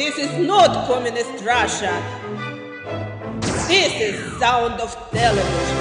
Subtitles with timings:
[0.00, 1.92] This is not communist Russia.
[3.68, 5.76] This is sound of television.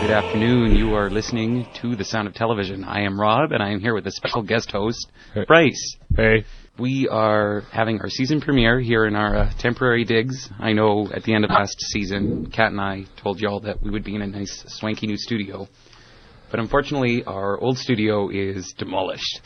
[0.00, 0.76] Good afternoon.
[0.76, 2.84] You are listening to The Sound of Television.
[2.84, 5.44] I am Rob, and I am here with a special guest host, Hey.
[5.44, 5.96] Bryce.
[6.16, 6.44] Hey.
[6.78, 10.48] We are having our season premiere here in our uh, temporary digs.
[10.60, 13.90] I know at the end of last season, Kat and I told y'all that we
[13.90, 15.66] would be in a nice, swanky new studio.
[16.50, 19.40] But unfortunately, our old studio is demolished.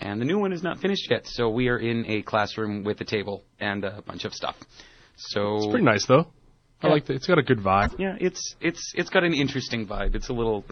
[0.00, 3.00] And the new one is not finished yet, so we are in a classroom with
[3.00, 4.56] a table and a bunch of stuff.
[5.16, 6.26] So It's pretty nice though.
[6.80, 7.16] I like it.
[7.16, 7.98] It's got a good vibe.
[7.98, 10.14] yeah, it's it's it's got an interesting vibe.
[10.14, 10.64] It's a little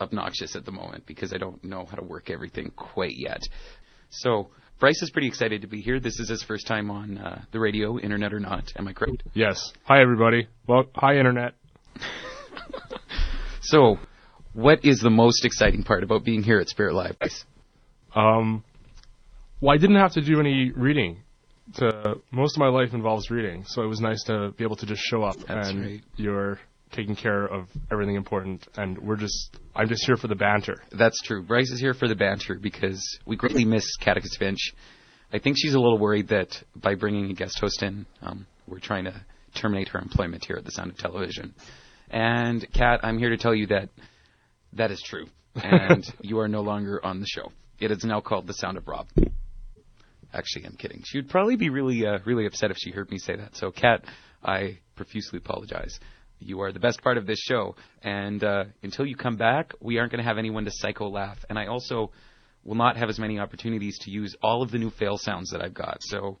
[0.00, 3.42] obnoxious at the moment because I don't know how to work everything quite yet.
[4.08, 6.00] So Bryce is pretty excited to be here.
[6.00, 8.72] This is his first time on uh, the radio, internet or not.
[8.76, 9.22] Am I correct?
[9.34, 9.72] Yes.
[9.84, 10.48] Hi everybody.
[10.66, 11.52] Well, hi internet.
[13.62, 13.98] So,
[14.60, 17.44] what is the most exciting part about being here at Spirit Live, Bryce?
[18.14, 18.62] Um,
[19.60, 21.18] well, I didn't have to do any reading.
[21.76, 24.86] To most of my life involves reading, so it was nice to be able to
[24.86, 26.02] just show up That's and right.
[26.16, 26.58] you're
[26.90, 30.82] taking care of everything important, and we're just I'm just here for the banter.
[30.90, 31.44] That's true.
[31.44, 34.74] Bryce is here for the banter because we greatly miss Katticus Finch.
[35.32, 38.80] I think she's a little worried that by bringing a guest host in, um, we're
[38.80, 39.14] trying to
[39.54, 41.54] terminate her employment here at the Sound of Television.
[42.10, 43.90] And Kat, I'm here to tell you that
[44.74, 47.52] that is true, and you are no longer on the show.
[47.78, 49.08] It is now called the Sound of Rob.
[50.32, 51.02] Actually, I'm kidding.
[51.04, 53.56] She would probably be really, uh, really upset if she heard me say that.
[53.56, 54.04] So, Kat,
[54.42, 55.98] I profusely apologize.
[56.38, 59.98] You are the best part of this show, and uh, until you come back, we
[59.98, 61.38] aren't going to have anyone to psycho laugh.
[61.48, 62.12] And I also
[62.64, 65.62] will not have as many opportunities to use all of the new fail sounds that
[65.62, 65.98] I've got.
[66.00, 66.38] So,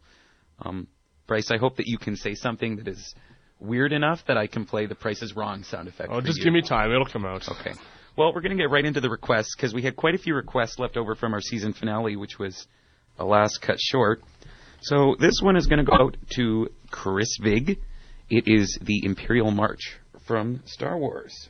[0.60, 0.86] um,
[1.26, 3.14] Bryce, I hope that you can say something that is
[3.58, 6.10] weird enough that I can play the Price is Wrong sound effect.
[6.12, 6.44] Oh, just you.
[6.44, 6.90] give me time.
[6.90, 7.48] It'll come out.
[7.48, 7.72] Okay.
[8.20, 10.34] Well, we're going to get right into the requests because we had quite a few
[10.34, 12.66] requests left over from our season finale, which was,
[13.18, 14.20] alas, cut short.
[14.82, 17.80] So this one is going to go out to Chris Vig.
[18.28, 21.48] It is the Imperial March from Star Wars.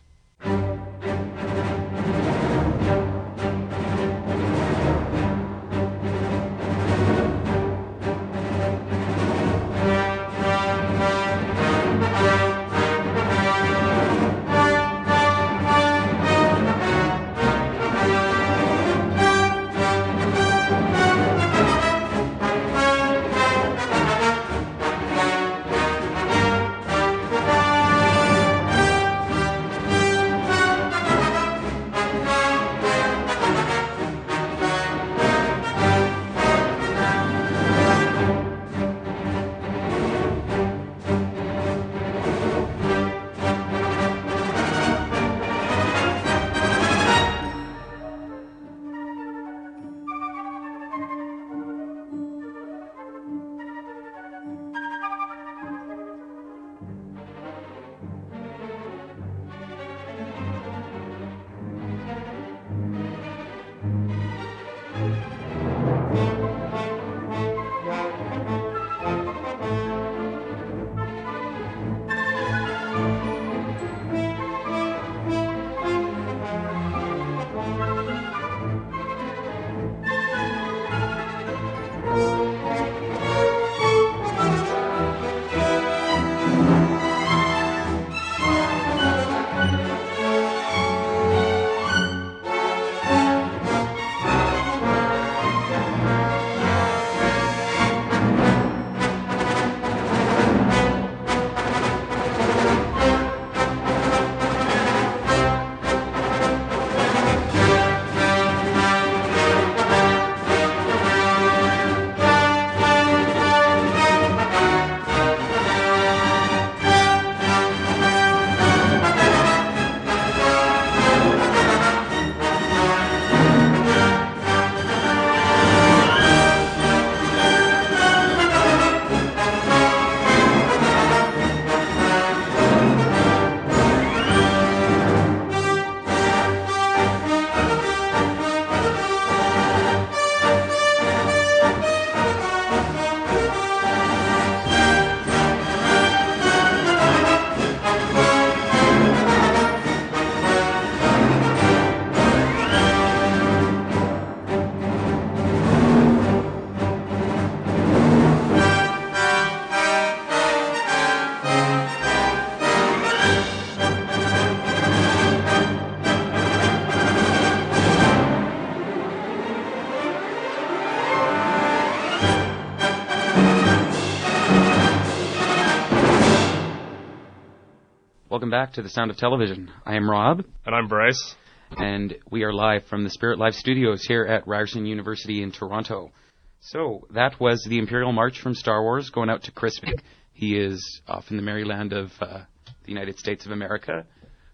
[178.50, 179.70] Welcome back to the Sound of Television.
[179.86, 181.36] I am Rob, And I'm Bryce.
[181.78, 186.10] and we are live from the Spirit Live studios here at Ryerson University in Toronto.
[186.58, 190.02] So that was the Imperial March from Star Wars going out to Chris Vick.
[190.32, 192.40] He is off in the merry land of uh,
[192.82, 194.04] the United States of America.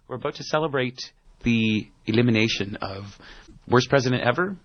[0.07, 0.99] We're about to celebrate
[1.43, 3.05] the elimination of
[3.67, 4.57] worst president ever.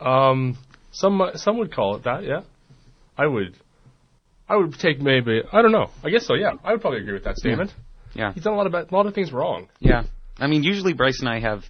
[0.00, 0.56] Um,
[0.92, 2.24] some some would call it that.
[2.24, 2.40] Yeah,
[3.18, 3.54] I would.
[4.48, 5.42] I would take maybe.
[5.52, 5.90] I don't know.
[6.02, 6.32] I guess so.
[6.34, 7.70] Yeah, I would probably agree with that statement.
[7.76, 7.82] Yeah,
[8.34, 9.68] He's done a lot of a lot of things wrong.
[9.80, 10.04] yeah.
[10.40, 11.64] I mean, usually Bryce and I have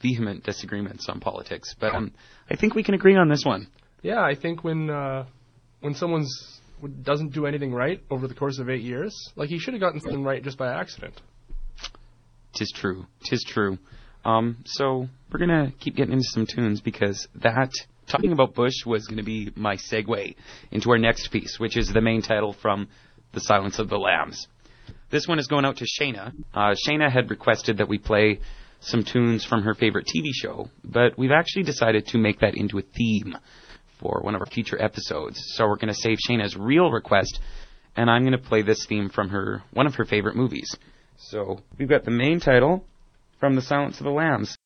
[0.00, 2.12] vehement disagreements on politics, but um,
[2.50, 3.68] I think we can agree on this one.
[4.02, 5.26] Yeah, I think when uh,
[5.80, 6.60] when someone's
[7.02, 10.00] doesn't do anything right over the course of eight years, like he should have gotten
[10.00, 11.20] something right just by accident.
[12.54, 13.06] Tis true.
[13.24, 13.78] Tis true.
[14.24, 17.70] Um, so we're gonna keep getting into some tunes because that
[18.06, 20.34] talking about Bush was gonna be my segue
[20.70, 22.88] into our next piece, which is the main title from
[23.32, 24.46] The Silence of the Lambs.
[25.12, 26.32] This one is going out to Shayna.
[26.54, 28.40] Uh, Shayna had requested that we play
[28.80, 32.78] some tunes from her favorite TV show, but we've actually decided to make that into
[32.78, 33.36] a theme
[34.00, 35.38] for one of our future episodes.
[35.54, 37.40] So we're going to save Shayna's real request,
[37.94, 40.74] and I'm going to play this theme from her one of her favorite movies.
[41.18, 42.82] So we've got the main title
[43.38, 44.56] from The Silence of the Lambs.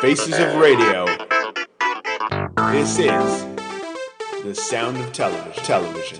[0.00, 1.04] Faces of radio,
[2.72, 3.44] this is
[4.42, 5.62] the sound of television.
[5.62, 6.18] Television.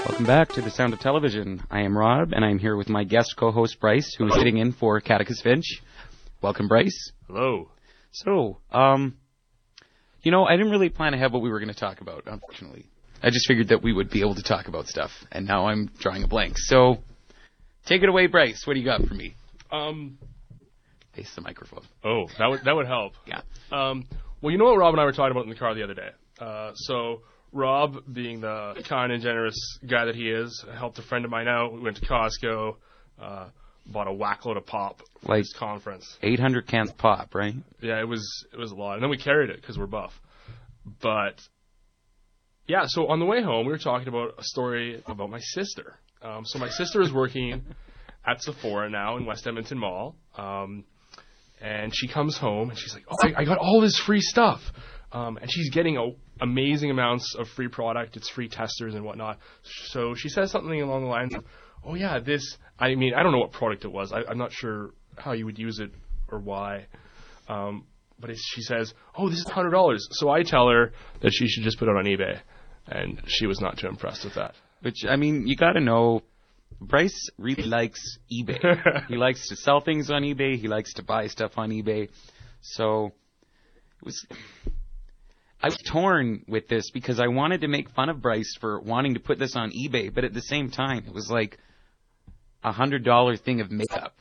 [0.00, 1.62] Welcome back to the Sound of Television.
[1.70, 4.72] I am Rob, and I'm here with my guest co-host Bryce, who is sitting in
[4.72, 5.80] for Katticus Finch.
[6.42, 7.12] Welcome, Bryce.
[7.28, 7.68] Hello.
[8.10, 9.16] So, um,
[10.24, 12.86] you know, I didn't really plan ahead what we were going to talk about, unfortunately.
[13.22, 15.86] I just figured that we would be able to talk about stuff, and now I'm
[15.98, 16.58] drawing a blank.
[16.58, 16.98] So,
[17.86, 18.66] take it away, Bryce.
[18.66, 19.36] What do you got for me?
[19.70, 20.18] Um.
[21.14, 21.82] Face the microphone.
[22.04, 23.12] Oh, that would that would help.
[23.26, 23.40] Yeah.
[23.72, 24.06] Um.
[24.40, 25.94] Well, you know what Rob and I were talking about in the car the other
[25.94, 26.10] day.
[26.38, 26.72] Uh.
[26.74, 29.56] So Rob, being the kind and generous
[29.88, 31.72] guy that he is, helped a friend of mine out.
[31.72, 32.76] We went to Costco,
[33.20, 33.48] uh,
[33.86, 36.16] bought a whack load of pop for Like- this conference.
[36.22, 37.54] 800 cans pop, right?
[37.82, 40.12] Yeah, it was it was a lot, and then we carried it because we're buff.
[41.02, 41.40] But
[42.68, 45.96] yeah, so on the way home, we were talking about a story about my sister.
[46.22, 47.62] Um, so my sister is working
[48.24, 50.84] at Sephora now in West Edmonton Mall, um,
[51.60, 54.60] and she comes home and she's like, "Oh, I, I got all this free stuff,"
[55.12, 58.16] um, and she's getting a, amazing amounts of free product.
[58.16, 59.38] It's free testers and whatnot.
[59.88, 61.44] So she says something along the lines of,
[61.84, 62.56] "Oh yeah, this.
[62.78, 64.12] I mean, I don't know what product it was.
[64.12, 65.90] I, I'm not sure how you would use it
[66.28, 66.86] or why."
[67.48, 67.86] Um,
[68.18, 71.64] but she says, "Oh, this is hundred dollars." So I tell her that she should
[71.64, 72.40] just put it on eBay,
[72.86, 74.54] and she was not too impressed with that.
[74.82, 76.22] Which, I mean, you gotta know,
[76.80, 79.06] Bryce really likes eBay.
[79.08, 80.58] he likes to sell things on eBay.
[80.58, 82.08] He likes to buy stuff on eBay.
[82.62, 84.26] So, it was,
[85.62, 89.14] I was torn with this because I wanted to make fun of Bryce for wanting
[89.14, 91.58] to put this on eBay, but at the same time, it was like
[92.62, 94.14] a hundred dollar thing of makeup.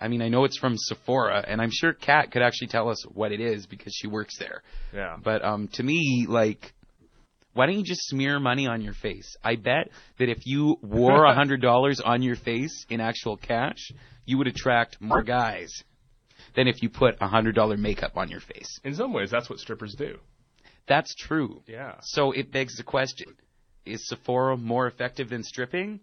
[0.00, 3.04] I mean, I know it's from Sephora, and I'm sure Kat could actually tell us
[3.12, 4.62] what it is because she works there.
[4.94, 5.16] Yeah.
[5.22, 6.72] But um, to me, like,
[7.58, 9.36] why don't you just smear money on your face?
[9.42, 13.90] I bet that if you wore a hundred dollars on your face in actual cash,
[14.24, 15.68] you would attract more guys
[16.54, 18.78] than if you put a hundred dollar makeup on your face.
[18.84, 20.18] In some ways, that's what strippers do.
[20.86, 21.64] That's true.
[21.66, 21.96] Yeah.
[22.00, 23.26] So it begs the question:
[23.84, 25.98] Is Sephora more effective than stripping?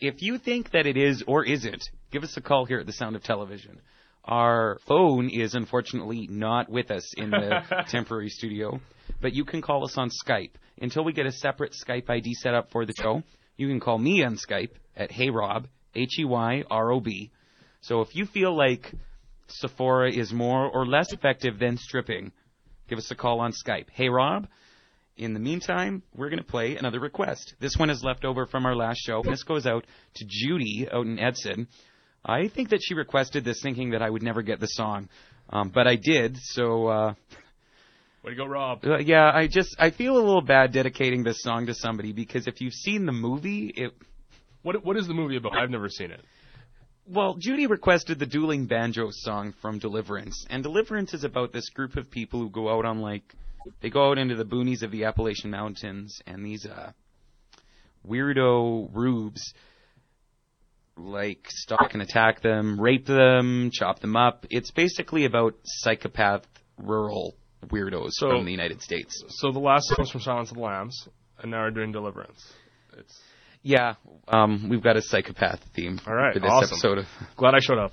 [0.00, 2.92] If you think that it is or isn't, give us a call here at the
[2.92, 3.80] Sound of Television.
[4.24, 8.80] Our phone is unfortunately not with us in the temporary studio,
[9.20, 10.50] but you can call us on Skype.
[10.80, 13.22] Until we get a separate Skype ID set up for the show,
[13.56, 17.30] you can call me on Skype at HeyRob, H-E-Y-R-O-B.
[17.80, 18.92] So if you feel like
[19.48, 22.32] Sephora is more or less effective than stripping,
[22.88, 23.86] give us a call on Skype.
[23.90, 24.46] Hey Rob,
[25.16, 27.54] in the meantime, we're going to play another request.
[27.58, 29.22] This one is left over from our last show.
[29.22, 31.66] This goes out to Judy out in Edson.
[32.24, 35.08] I think that she requested this thinking that I would never get the song,
[35.50, 36.36] um, but I did.
[36.36, 37.14] So uh,
[38.24, 38.84] Way to go, Rob.
[38.84, 42.46] uh, yeah, I just I feel a little bad dedicating this song to somebody because
[42.48, 43.92] if you've seen the movie, it
[44.62, 45.56] What what is the movie about?
[45.56, 46.20] I've never seen it.
[47.06, 51.96] Well, Judy requested the dueling banjo song from Deliverance, and Deliverance is about this group
[51.96, 53.22] of people who go out on like
[53.80, 56.92] they go out into the boonies of the Appalachian Mountains, and these uh
[58.06, 59.54] weirdo rubes
[60.96, 64.44] like stalk and attack them, rape them, chop them up.
[64.50, 66.42] It's basically about psychopath
[66.76, 67.36] rural
[67.66, 69.22] weirdos So- from the United States.
[69.28, 71.08] So the last song was from Silence of the Lambs,
[71.40, 72.40] and now we're doing Deliverance.
[72.96, 73.20] It's
[73.62, 73.94] Yeah,
[74.28, 76.74] um, we've got a psychopath theme All right, for this awesome.
[76.74, 77.92] episode of glad I showed up.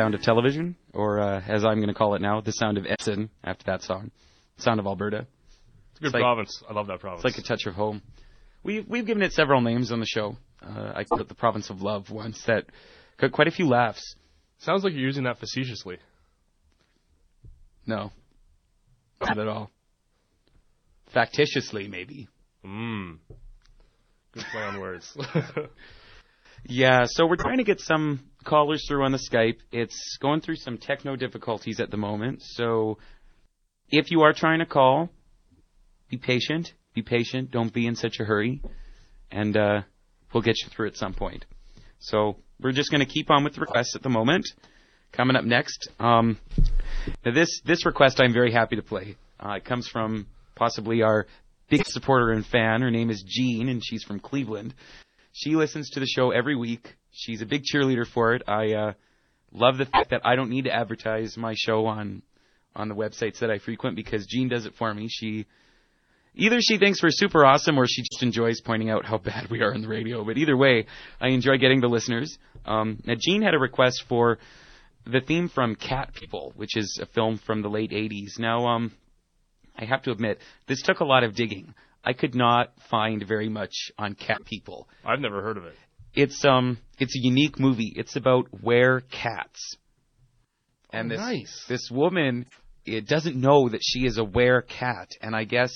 [0.00, 2.86] Sound of television, or uh, as I'm going to call it now, the sound of
[2.88, 4.10] Edson after that song,
[4.56, 5.26] sound of Alberta.
[5.90, 6.62] It's a good It's like- province.
[6.68, 7.22] I love that province.
[7.24, 8.00] It's like a touch of home.
[8.62, 10.36] We've we've given it several names on the show.
[10.62, 12.42] Uh, I called it the province of love once.
[12.46, 12.64] That
[13.18, 14.02] got quite a few laughs.
[14.58, 15.98] Sounds like you're using that facetiously.
[17.86, 18.10] No,
[19.20, 19.70] not at all.
[21.14, 22.28] Factitiously, maybe.
[22.64, 23.16] Mmm.
[24.32, 25.16] Good play on words.
[26.64, 29.58] Yeah, so we're trying to get some callers through on the Skype.
[29.72, 32.42] It's going through some techno difficulties at the moment.
[32.42, 32.98] So
[33.88, 35.10] if you are trying to call,
[36.08, 36.72] be patient.
[36.94, 37.50] Be patient.
[37.50, 38.62] Don't be in such a hurry.
[39.30, 39.82] And uh,
[40.32, 41.44] we'll get you through at some point.
[41.98, 44.46] So we're just going to keep on with the requests at the moment.
[45.12, 46.38] Coming up next, um,
[47.24, 49.16] this this request I'm very happy to play.
[49.40, 51.26] Uh, it comes from possibly our
[51.68, 52.80] big supporter and fan.
[52.82, 54.72] Her name is Jean, and she's from Cleveland.
[55.32, 56.96] She listens to the show every week.
[57.12, 58.42] She's a big cheerleader for it.
[58.46, 58.92] I uh,
[59.52, 62.22] love the fact that I don't need to advertise my show on
[62.74, 65.08] on the websites that I frequent because Jean does it for me.
[65.10, 65.46] She
[66.34, 69.60] either she thinks we're super awesome or she just enjoys pointing out how bad we
[69.60, 70.24] are on the radio.
[70.24, 70.86] But either way,
[71.20, 72.38] I enjoy getting the listeners.
[72.64, 74.38] Um, now, Jean had a request for
[75.04, 78.38] the theme from Cat People, which is a film from the late 80s.
[78.38, 78.92] Now, um,
[79.76, 80.38] I have to admit,
[80.68, 81.74] this took a lot of digging.
[82.04, 84.88] I could not find very much on Cat People.
[85.04, 85.74] I've never heard of it.
[86.14, 87.92] It's um, it's a unique movie.
[87.94, 89.76] It's about were cats,
[90.92, 91.64] and Oh, this nice.
[91.68, 92.46] this woman
[92.86, 95.72] it doesn't know that she is a were cat, and I guess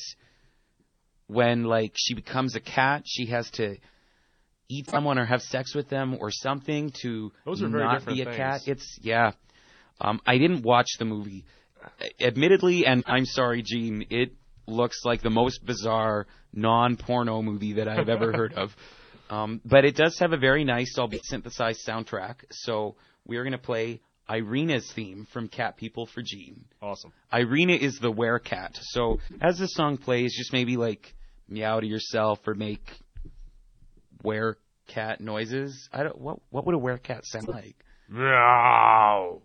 [1.26, 3.76] when like she becomes a cat, she has to
[4.68, 8.22] eat someone or have sex with them or something to Those are very not be
[8.22, 8.36] a things.
[8.36, 8.60] cat.
[8.66, 9.32] It's yeah.
[10.00, 11.44] Um, I didn't watch the movie,
[12.20, 14.06] admittedly, and I'm sorry, Jean.
[14.10, 14.32] It
[14.66, 18.74] looks like the most bizarre non-porno movie that I've ever heard of.
[19.30, 22.36] Um, but it does have a very nice, albeit synthesized soundtrack.
[22.50, 22.96] So
[23.26, 26.64] we're going to play Irina's theme from Cat People for Jean.
[26.80, 27.12] Awesome.
[27.32, 28.76] Irina is the werecat.
[28.80, 31.14] So as the song plays, just maybe like
[31.48, 32.86] meow to yourself or make
[34.22, 35.88] werecat noises.
[35.92, 36.18] I don't.
[36.20, 37.76] What what would a werecat sound like?
[38.08, 39.42] Meow.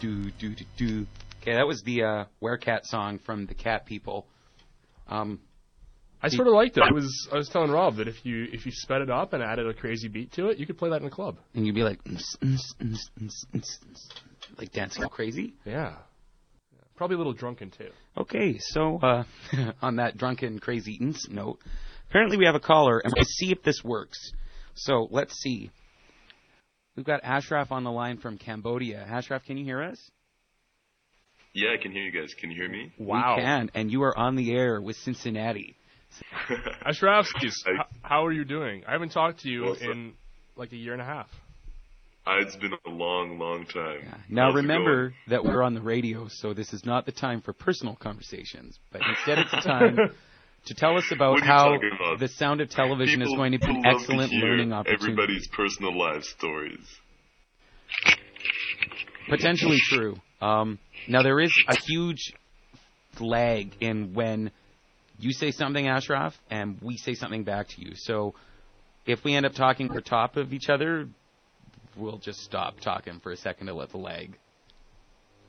[0.00, 1.06] Do do do do do.
[1.42, 4.26] Okay, that was the uh, Werecat song from the Cat People.
[5.08, 5.40] Um,
[6.22, 6.82] I sort of liked it.
[6.82, 9.42] I was I was telling Rob that if you if you sped it up and
[9.42, 11.36] added a crazy beat to it, you could play that in a club.
[11.54, 11.98] and you'd be like,
[14.56, 15.54] like dancing crazy.
[15.66, 15.96] Yeah.
[16.96, 17.90] Probably a little drunken too.
[18.16, 19.24] Okay, so uh,
[19.82, 21.58] on that drunken crazy note,
[22.08, 24.32] apparently we have a caller, and we're to see if this works.
[24.74, 25.70] So let's see.
[26.96, 29.04] We've got Ashraf on the line from Cambodia.
[29.08, 29.98] Ashraf, can you hear us?
[31.52, 32.34] Yeah, I can hear you guys.
[32.38, 32.92] Can you hear me?
[32.98, 33.36] Wow.
[33.36, 35.76] We can, and you are on the air with Cincinnati.
[36.86, 38.84] Ashrafskis, I- h- how are you doing?
[38.86, 40.14] I haven't talked to you What's in
[40.56, 41.28] like a year and a half.
[42.26, 44.14] Uh, it's been a long, long time.
[44.30, 47.52] Now How's remember that we're on the radio, so this is not the time for
[47.52, 49.98] personal conversations, but instead it's the time
[50.66, 52.18] to tell us about What are you how about?
[52.20, 55.04] the sound of television People is going to be an excellent learning opportunity.
[55.04, 56.86] Everybody's personal life stories.
[59.28, 60.16] Potentially true.
[60.40, 62.32] Um, now there is a huge
[63.20, 64.50] lag in when
[65.18, 67.92] you say something, Ashraf, and we say something back to you.
[67.94, 68.34] So
[69.06, 71.08] if we end up talking over top of each other,
[71.96, 74.36] we'll just stop talking for a second to let the lag.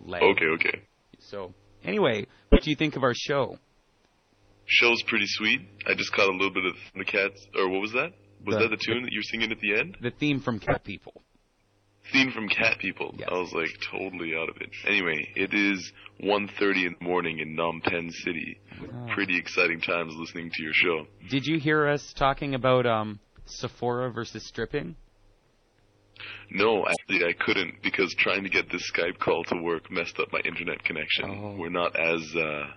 [0.02, 0.24] lag.
[0.24, 0.82] Okay, okay.
[1.20, 3.58] So anyway, what do you think of our show?
[4.68, 5.62] Show's pretty sweet.
[5.88, 8.14] I just caught a little bit of the cats, or what was that?
[8.46, 9.98] Was The- that the tune that you were singing at the end?
[10.02, 11.22] The theme from Cat People.
[12.14, 13.16] Theme from Cat People.
[13.28, 14.70] I was like totally out of it.
[14.88, 15.92] Anyway, it is
[16.24, 18.60] 1.30 in the morning in Phnom Penh City.
[18.82, 19.08] Oh.
[19.14, 21.08] Pretty exciting times listening to your show.
[21.30, 24.96] Did you hear us talking about um, Sephora versus stripping?
[26.52, 30.32] No, actually, I couldn't because trying to get this Skype call to work messed up
[30.32, 31.26] my internet connection.
[31.26, 31.56] Oh.
[31.58, 32.68] We're not as uh,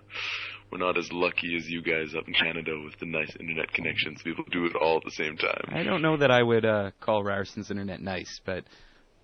[0.71, 4.21] we're not as lucky as you guys up in Canada with the nice internet connections.
[4.23, 5.69] People do it all at the same time.
[5.69, 8.65] I don't know that I would uh, call Ryerson's internet nice, but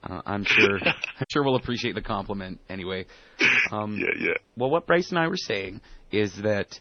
[0.04, 3.06] uh, I'm sure I'm sure we'll appreciate the compliment anyway.
[3.72, 4.34] Um, Yeah, yeah.
[4.58, 5.82] Well, what Bryce and I were saying
[6.12, 6.80] is that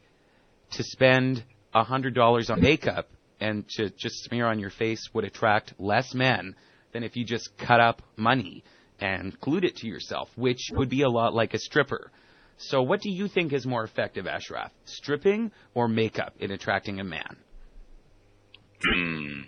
[0.73, 3.09] to spend a hundred dollars on makeup
[3.41, 6.55] and to just smear on your face would attract less men
[6.93, 8.65] than if you just cut up money
[9.01, 12.11] and glued it to yourself, which would be a lot like a stripper.
[12.57, 14.71] So, what do you think is more effective, Ashraf?
[14.85, 17.37] Stripping or makeup in attracting a man?
[18.83, 19.41] Hmm.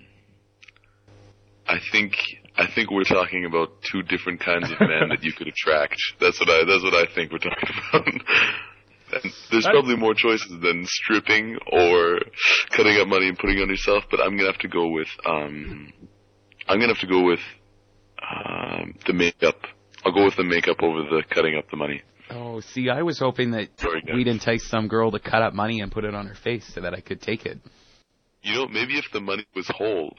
[1.69, 2.13] I think
[2.57, 5.97] I think we're talking about two different kinds of men that you could attract.
[6.21, 8.07] That's what I that's what I think we're talking about.
[8.07, 12.21] and there's probably more choices than stripping or
[12.71, 15.93] cutting up money and putting on yourself, but I'm gonna have to go with um
[16.69, 17.41] I'm gonna have to go with
[18.23, 19.59] um the makeup.
[20.05, 22.03] I'll go with the makeup over the cutting up the money.
[22.31, 23.69] Oh, see, I was hoping that
[24.13, 26.81] we'd entice some girl to cut up money and put it on her face so
[26.81, 27.59] that I could take it.
[28.43, 30.15] You know, maybe if the money was whole.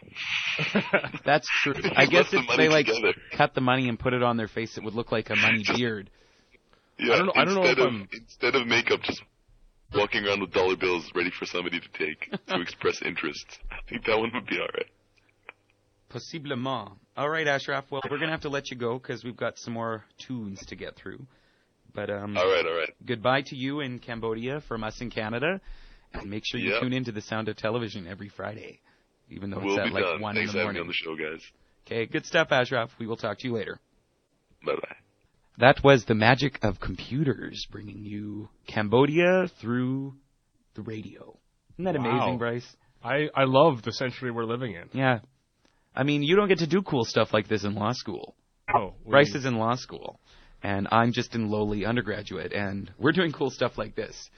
[1.25, 1.73] That's true.
[1.95, 3.13] I guess let the if they like together.
[3.35, 5.63] cut the money and put it on their face, it would look like a money
[5.75, 6.09] beard.
[6.99, 9.21] Yeah, I don't know- I don't know instead if of I'm- instead of makeup, just
[9.93, 13.45] walking around with dollar bills ready for somebody to take to express interest.
[13.71, 14.87] I think that one would be all right.
[16.09, 16.93] Possiblement.
[17.15, 17.85] All right, Ashraf.
[17.89, 20.75] Well, we're gonna have to let you go because we've got some more tunes to
[20.75, 21.25] get through.
[21.97, 22.93] But um, All right, all right.
[23.07, 25.59] goodbye to you in Cambodia from us in Canada,
[26.13, 26.81] and make sure you Yep.
[26.83, 28.81] tune into the Sound of Television every Friday,
[29.31, 30.21] even though We'll it's at like done.
[30.21, 30.81] one Thanks in for the having me morning.
[30.81, 31.41] on the show, guys.
[31.87, 32.91] Okay, good stuff, Ashraf.
[32.99, 33.79] We will talk to you later.
[34.63, 34.95] Bye bye.
[35.57, 40.13] That was the magic of computers bringing you Cambodia through
[40.75, 41.35] the radio.
[41.79, 42.11] Isn't that Wow.
[42.11, 42.75] amazing, Bryce?
[43.03, 44.87] I I love the century we're living in.
[44.93, 45.21] Yeah.
[45.95, 48.35] I mean, you don't get to do cool stuff like this in law school.
[48.71, 50.19] Oh, Bryce is in law school,
[50.63, 54.29] and I'm just in lowly undergraduate, and we're doing cool stuff like this.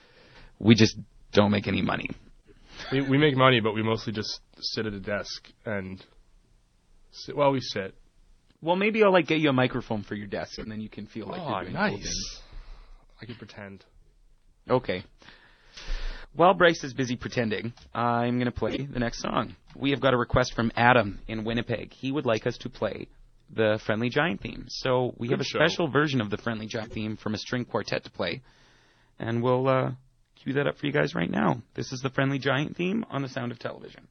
[0.60, 0.98] We just
[1.32, 2.10] don't make any money.
[2.92, 6.04] we, we make money, but we mostly just sit at a desk and
[7.12, 7.36] sit.
[7.36, 7.96] Well, we sit.
[8.62, 11.06] Well, maybe I'll like get you a microphone for your desk, and then you can
[11.06, 11.94] feel like oh, you're doing cool nice.
[11.94, 12.42] things.
[13.22, 13.86] I can pretend.
[14.70, 15.04] Okay.
[16.36, 19.56] While Bryce is busy pretending, I'm going to play the next song.
[19.76, 21.92] We have got a request from Adam in Winnipeg.
[21.94, 23.08] He would like us to play
[23.54, 24.66] the Friendly Giant theme.
[24.68, 25.60] So we have a show.
[25.60, 28.42] special version of the Friendly Giant theme from a string quartet to play.
[29.20, 29.92] And we'll uh,
[30.44, 31.62] cue that up for you guys right now.
[31.76, 34.08] This is the Friendly Giant theme on the Sound of Television.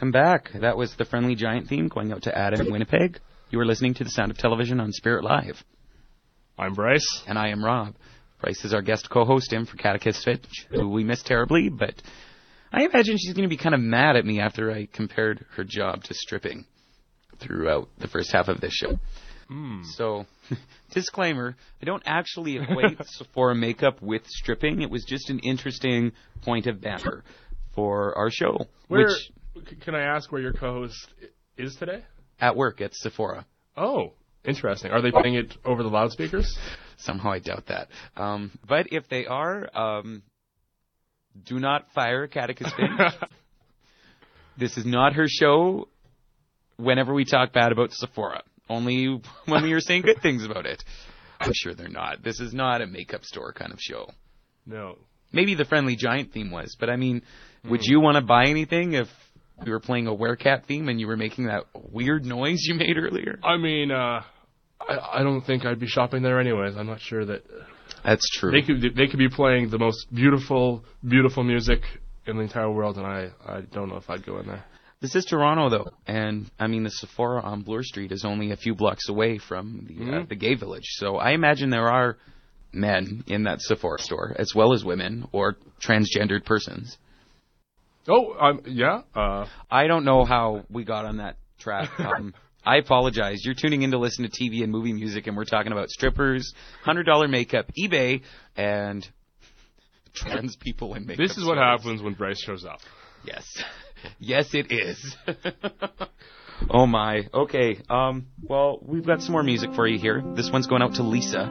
[0.00, 0.50] Welcome back.
[0.54, 3.20] That was the Friendly Giant theme going out to Adam in Winnipeg.
[3.50, 5.62] You were listening to the sound of television on Spirit Live.
[6.58, 7.22] I'm Bryce.
[7.26, 7.94] And I am Rob.
[8.40, 12.00] Bryce is our guest co-host in for Katticus Finch, who we miss terribly, but
[12.72, 15.64] I imagine she's going to be kind of mad at me after I compared her
[15.64, 16.64] job to stripping
[17.38, 18.98] throughout the first half of this show.
[19.48, 19.82] Hmm.
[19.82, 20.24] So,
[20.92, 24.80] disclaimer, I don't actually equate Sephora makeup with stripping.
[24.80, 27.22] It was just an interesting point of banter
[27.74, 29.30] for our show, which
[29.82, 31.08] can I ask where your co-host
[31.56, 32.02] is today?
[32.40, 33.44] at work at Sephora.
[33.76, 34.12] Oh,
[34.46, 34.90] interesting.
[34.92, 36.58] Are they playing it over the loudspeakers?
[36.96, 37.88] Somehow I doubt that.
[38.16, 40.22] Um, but if they are, um,
[41.44, 43.12] do not fire Katticus Finch.
[44.58, 45.88] this is not her show
[46.78, 48.42] whenever we talk bad about Sephora.
[48.70, 50.82] Only when we are saying good things about it.
[51.38, 52.22] I'm sure they're not.
[52.22, 54.10] This is not a makeup store kind of show.
[54.66, 54.96] no.
[55.32, 57.22] Maybe the Friendly Giant theme was, but I mean,
[57.68, 59.06] would you want to buy anything if
[59.64, 62.96] we were playing a Werecat theme and you were making that weird noise you made
[62.96, 63.38] earlier?
[63.42, 64.22] I mean, uh,
[64.80, 66.76] I, I don't think I'd be shopping there anyways.
[66.76, 67.42] I'm not sure that
[68.04, 68.50] That's true.
[68.50, 71.80] they could they could be playing the most beautiful beautiful music
[72.26, 74.64] in the entire world, and I I don't know if I'd go in there.
[75.00, 78.56] This is Toronto, though, and I mean the Sephora on Bloor Street is only a
[78.56, 80.84] few blocks away from the uh, the gay village.
[80.96, 82.18] So I imagine there are
[82.72, 86.96] men in that Sephora store as well as women or transgendered persons.
[88.08, 89.02] Oh, um, yeah.
[89.14, 91.90] Uh, I don't know how we got on that track.
[91.98, 93.42] Um, I apologize.
[93.42, 96.52] You're tuning in to listen to TV and movie music, and we're talking about strippers,
[96.82, 98.20] hundred dollar makeup, eBay,
[98.54, 99.08] and
[100.12, 101.26] trans people in makeup.
[101.26, 101.80] this is what stores.
[101.80, 102.80] happens when Bryce shows up.
[103.24, 103.62] Yes.
[104.18, 105.16] Yes, it is.
[106.68, 107.28] oh my.
[107.32, 107.78] Okay.
[107.88, 108.26] Um.
[108.42, 110.22] Well, we've got some more music for you here.
[110.34, 111.46] This one's going out to Lisa,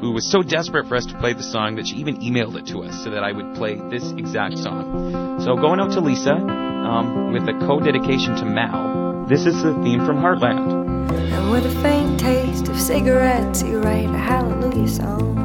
[0.00, 2.66] who was so desperate for us to play the song that she even emailed it
[2.72, 5.40] to us so that I would play this exact song.
[5.44, 9.26] So going out to Lisa, um, with a co-dedication to Mal.
[9.28, 11.10] This is the theme from Heartland.
[11.12, 15.38] And with a faint taste of cigarettes, you write a hallelujah song.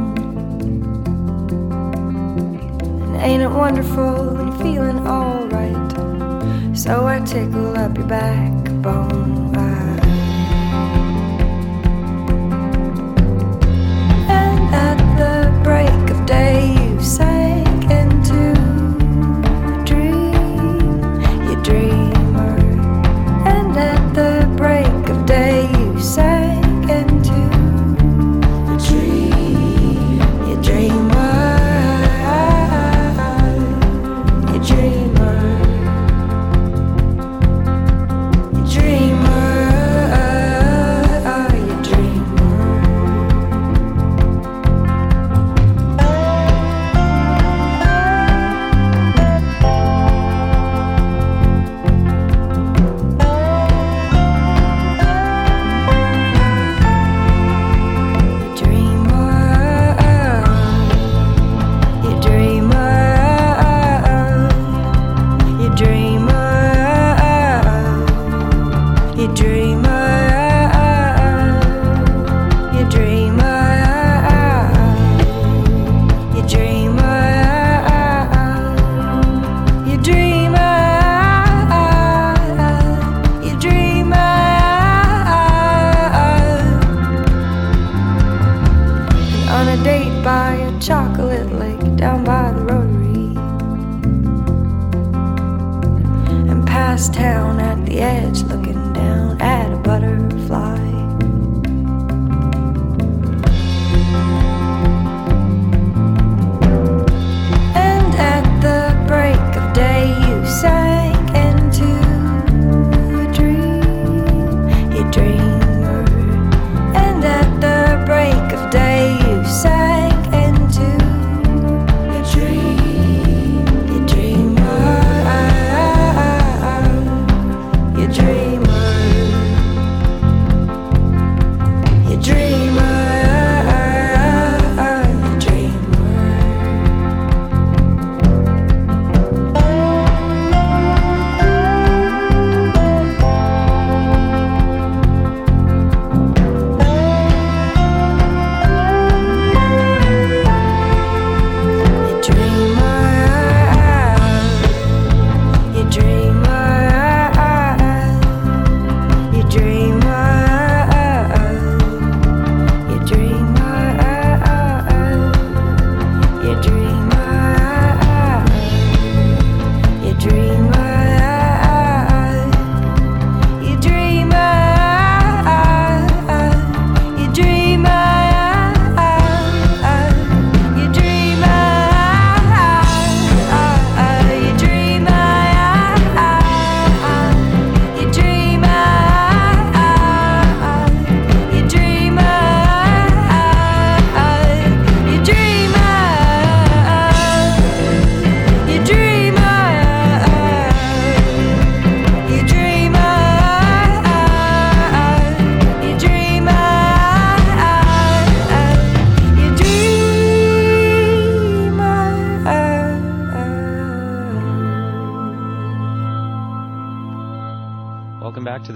[3.04, 5.93] And ain't it wonderful you're feeling alright?
[6.76, 9.56] So I tickle up your backbone.
[9.56, 10.03] I-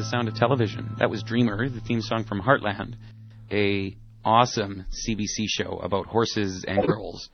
[0.09, 0.95] Sound of Television.
[0.99, 2.95] That was Dreamer, the theme song from Heartland,
[3.51, 7.29] a awesome CBC show about horses and girls.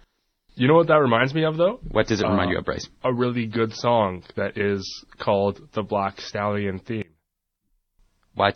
[0.55, 1.79] You know what that reminds me of, though?
[1.91, 2.87] What does it remind Uh, you of, Bryce?
[3.03, 7.09] A really good song that is called the Black Stallion theme.
[8.35, 8.55] What?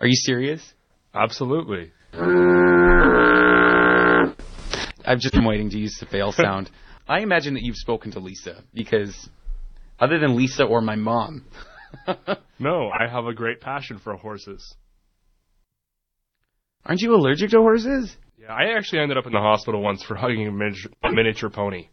[0.00, 0.74] Are you serious?
[1.14, 1.92] Absolutely.
[5.04, 6.70] I've just been waiting to use the fail sound.
[7.08, 9.28] I imagine that you've spoken to Lisa because,
[10.00, 11.44] other than Lisa or my mom,
[12.58, 14.74] No, I have a great passion for horses.
[16.84, 18.14] aren't you allergic to horses?
[18.40, 21.50] Yeah, I actually ended up in the hospital once for hugging a miniature, a miniature
[21.50, 21.88] pony.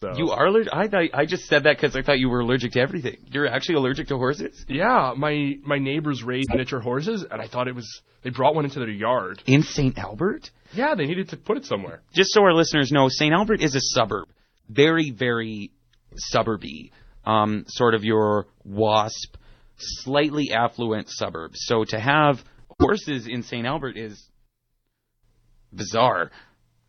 [0.00, 0.72] So You are allergic.
[0.72, 3.16] I thought I just said that because I thought you were allergic to everything.
[3.26, 7.68] You're actually allergic to horses Yeah, my my neighbors raised miniature horses, and I thought
[7.68, 7.88] it was
[8.22, 9.42] they brought one into their yard.
[9.46, 9.96] in St.
[9.98, 10.50] Albert.
[10.74, 12.02] Yeah, they needed to put it somewhere.
[12.14, 13.32] Just so our listeners know, St.
[13.32, 14.28] Albert is a suburb,
[14.68, 15.70] very very
[16.34, 16.90] suburby,
[17.24, 19.36] um, sort of your WASP,
[19.76, 21.58] slightly affluent suburbs.
[21.62, 22.42] So to have
[22.80, 23.66] horses in St.
[23.66, 24.28] Albert is
[25.72, 26.30] bizarre.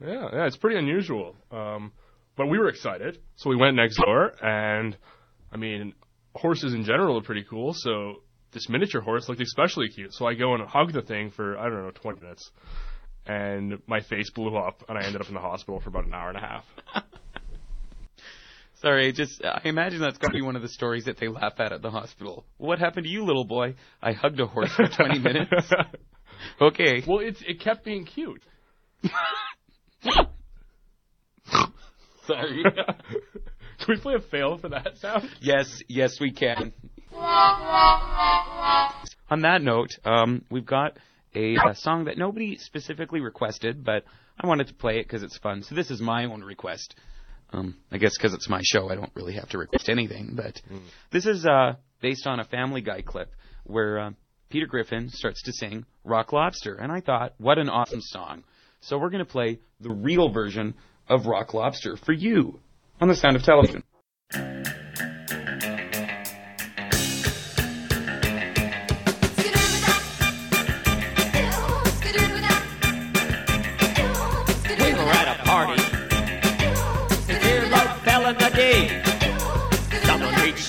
[0.02, 1.36] Yeah, yeah, it's pretty unusual.
[1.52, 1.92] Um,
[2.36, 4.98] but we were excited, so we went next door, and
[5.52, 5.94] I mean,
[6.36, 7.74] horses in general are pretty cool.
[7.76, 10.14] So this miniature horse looked especially cute.
[10.14, 12.50] So I go and hug the thing for I don't know 20 minutes,
[13.26, 16.14] and my face blew up, and I ended up in the hospital for about an
[16.14, 16.66] hour and a half.
[18.84, 21.54] Sorry, just I imagine that's going to be one of the stories that they laugh
[21.58, 22.46] at at the hospital.
[22.58, 23.76] What happened to you, little boy?
[24.02, 25.52] I hugged a horse for 20 minutes.
[26.60, 27.02] Okay.
[27.08, 28.42] well, it's it kept being cute.
[32.28, 32.64] Sorry.
[32.66, 35.30] Can we play a fail for that sound?
[35.40, 36.74] yes, yes, we can.
[39.30, 40.98] On that note, um, we've got
[41.34, 44.04] a, a song that nobody specifically requested, but
[44.38, 45.64] I wanted to play it because it's fun.
[45.64, 46.96] So this is my own request.
[47.54, 50.32] Um, I guess because it's my show, I don't really have to request anything.
[50.34, 50.62] But
[51.12, 53.32] this is uh, based on a Family Guy clip
[53.64, 54.12] where uh,
[54.50, 58.44] Peter Griffin starts to sing Rock Lobster, and I thought, what an awesome song.
[58.82, 60.74] So we're going to play the real version
[61.08, 62.60] of Rock Lobster for you
[63.00, 63.84] on the Sound of Television.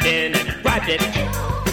[0.05, 1.64] And grabbed it.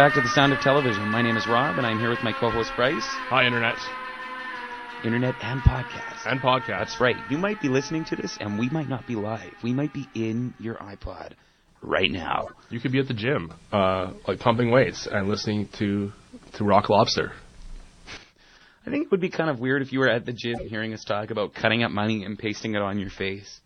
[0.00, 1.10] Back to the Sound of Television.
[1.10, 3.04] My name is Rob, and I'm here with my co-host Bryce.
[3.28, 3.76] Hi, internet
[5.04, 6.24] Internet and podcast.
[6.24, 6.68] and podcasts.
[6.68, 7.16] That's right.
[7.28, 9.52] You might be listening to this, and we might not be live.
[9.62, 11.32] We might be in your iPod
[11.82, 12.48] right now.
[12.70, 16.12] You could be at the gym, uh, like pumping weights and listening to
[16.54, 17.32] to Rock Lobster.
[18.86, 20.94] I think it would be kind of weird if you were at the gym hearing
[20.94, 23.60] us talk about cutting up money and pasting it on your face.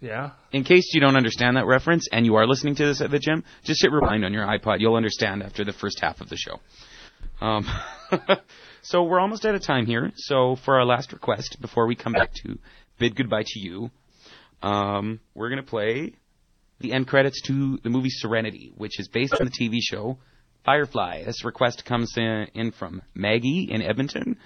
[0.00, 0.30] Yeah.
[0.52, 3.18] In case you don't understand that reference and you are listening to this at the
[3.18, 4.80] gym, just hit rewind on your iPod.
[4.80, 6.58] You'll understand after the first half of the show.
[7.40, 7.66] Um,
[8.82, 10.10] so we're almost out of time here.
[10.16, 12.58] So for our last request, before we come back to
[12.98, 13.90] bid goodbye to you,
[14.62, 16.14] um, we're going to play
[16.80, 20.18] the end credits to the movie Serenity, which is based on the TV show
[20.64, 21.24] Firefly.
[21.24, 24.38] This request comes in, in from Maggie in Edmonton.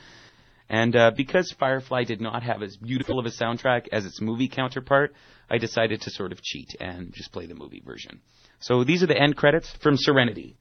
[0.68, 4.48] And uh, because Firefly did not have as beautiful of a soundtrack as its movie
[4.48, 5.12] counterpart,
[5.50, 8.20] I decided to sort of cheat and just play the movie version.
[8.60, 10.56] So these are the end credits from Serenity.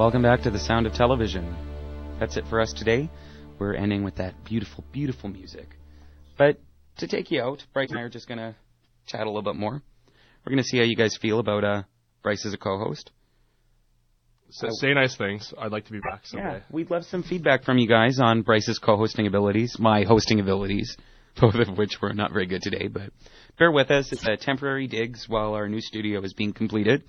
[0.00, 1.54] Welcome back to the Sound of Television.
[2.18, 3.10] That's it for us today.
[3.58, 5.76] We're ending with that beautiful, beautiful music.
[6.38, 6.58] But
[7.00, 8.56] to take you out, Bryce and I are just going to
[9.06, 9.82] chat a little bit more.
[10.42, 11.82] We're going to see how you guys feel about uh,
[12.22, 13.10] Bryce as a co-host.
[14.48, 15.52] So say nice things.
[15.58, 16.46] I'd like to be back someday.
[16.46, 20.96] Yeah, we'd love some feedback from you guys on Bryce's co-hosting abilities, my hosting abilities,
[21.38, 22.88] both of which were not very good today.
[22.88, 23.10] But
[23.58, 27.04] bear with us; it's a temporary digs while our new studio is being completed.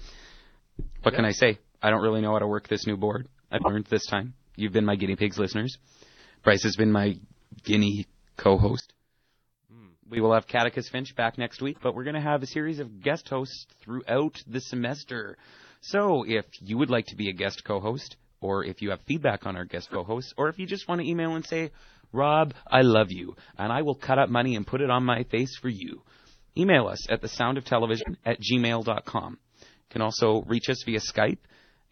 [1.04, 1.58] What can I say?
[1.82, 3.28] I don't really know how to work this new board.
[3.52, 4.34] I've learned this time.
[4.56, 5.78] You've been my guinea pigs, listeners.
[6.44, 7.16] Bryce has been my
[7.64, 8.08] guinea
[8.38, 8.94] co-host.
[10.10, 12.80] We will have Katticus Finch back next week, but we're going to have a series
[12.80, 15.38] of guest hosts throughout the semester.
[15.80, 19.46] So if you would like to be a guest co-host, or if you have feedback
[19.46, 21.72] on our guest co-hosts, or if you just want to email and say,
[22.12, 25.24] Rob, I love you, and I will cut up money and put it on my
[25.24, 26.02] face for you,
[26.58, 29.40] email us at thesoundoftelevision at gmail.com.
[29.62, 31.38] You can also reach us via Skype.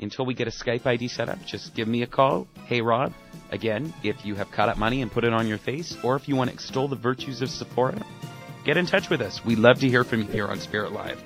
[0.02, 2.48] Until we get a Skype ID set up, just give me a call.
[2.66, 3.14] Hey, Rob.
[3.52, 6.30] Again, if you have caught up money and put it on your face, or if
[6.30, 8.02] you want to extol the virtues of Sephora,
[8.64, 9.44] get in touch with us.
[9.44, 11.22] We'd love to hear from you here on Spirit Live.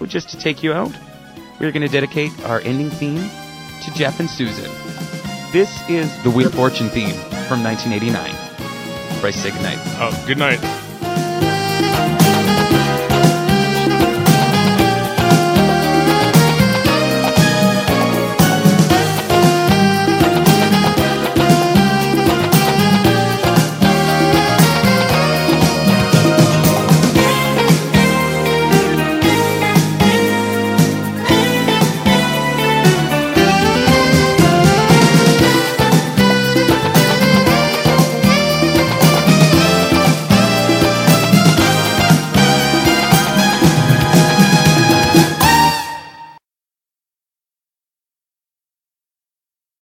[0.00, 0.92] Well, just to take you out,
[1.60, 3.28] we're going to dedicate our ending theme
[3.82, 4.70] to Jeff and Susan.
[5.52, 7.14] This is the Wheel Fortune theme
[7.46, 9.20] from 1989.
[9.20, 9.78] Bryce, say goodnight.
[9.98, 10.60] Oh, good night.